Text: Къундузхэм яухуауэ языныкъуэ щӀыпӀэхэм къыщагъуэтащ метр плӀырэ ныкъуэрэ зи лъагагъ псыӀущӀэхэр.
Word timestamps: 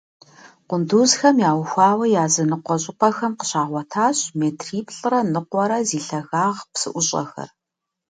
Къундузхэм 0.67 1.37
яухуауэ 1.49 2.05
языныкъуэ 2.23 2.75
щӀыпӀэхэм 2.81 3.33
къыщагъуэтащ 3.39 4.17
метр 4.39 4.69
плӀырэ 4.87 5.19
ныкъуэрэ 5.33 5.79
зи 5.87 5.99
лъагагъ 6.05 6.61
псыӀущӀэхэр. 6.73 7.49